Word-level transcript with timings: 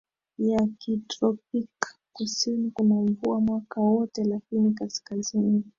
ya 0.37 0.67
kitropiki 0.77 1.69
Kusini 2.13 2.71
kuna 2.71 2.95
mvua 2.95 3.39
mwaka 3.41 3.81
wote 3.81 4.23
lakini 4.23 4.73
kaskazini 4.73 5.63